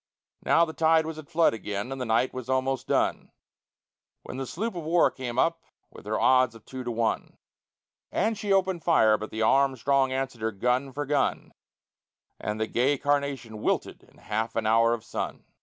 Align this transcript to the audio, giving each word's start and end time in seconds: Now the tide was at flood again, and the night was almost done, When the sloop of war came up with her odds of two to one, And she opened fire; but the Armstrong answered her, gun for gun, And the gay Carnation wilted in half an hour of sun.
Now 0.43 0.65
the 0.65 0.73
tide 0.73 1.05
was 1.05 1.19
at 1.19 1.29
flood 1.29 1.53
again, 1.53 1.91
and 1.91 2.01
the 2.01 2.07
night 2.07 2.33
was 2.33 2.49
almost 2.49 2.87
done, 2.87 3.29
When 4.23 4.37
the 4.37 4.47
sloop 4.47 4.73
of 4.73 4.81
war 4.83 5.11
came 5.11 5.37
up 5.37 5.61
with 5.91 6.07
her 6.07 6.19
odds 6.19 6.55
of 6.55 6.65
two 6.65 6.83
to 6.83 6.89
one, 6.89 7.37
And 8.11 8.35
she 8.35 8.51
opened 8.51 8.83
fire; 8.83 9.15
but 9.19 9.29
the 9.29 9.43
Armstrong 9.43 10.11
answered 10.11 10.41
her, 10.41 10.51
gun 10.51 10.91
for 10.91 11.05
gun, 11.05 11.53
And 12.39 12.59
the 12.59 12.65
gay 12.65 12.97
Carnation 12.97 13.61
wilted 13.61 14.01
in 14.01 14.17
half 14.17 14.55
an 14.55 14.65
hour 14.65 14.95
of 14.95 15.03
sun. 15.03 15.43